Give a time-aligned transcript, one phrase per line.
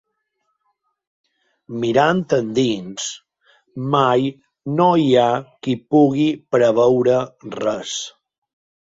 [1.83, 3.05] Mirant endins,
[3.97, 4.25] mai
[4.79, 5.27] no hi ha
[5.69, 6.27] qui pugui
[6.57, 7.19] preveure
[7.61, 7.95] res.